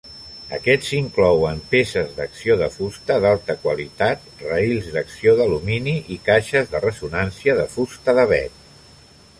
Aquests 0.57 0.87
inclouen 0.99 1.59
peces 1.73 2.15
d'acció 2.15 2.55
de 2.61 2.69
fusta 2.77 3.17
d'alta 3.25 3.57
qualitat, 3.67 4.25
rails 4.47 4.89
d'acció 4.97 5.35
d'alumini 5.41 5.95
i 6.19 6.19
caixes 6.31 6.75
de 6.75 6.85
ressonància 6.89 7.59
de 7.63 7.69
fusta 7.77 8.19
d"avet. 8.21 8.61